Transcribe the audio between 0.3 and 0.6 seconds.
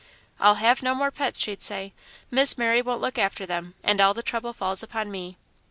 "I'll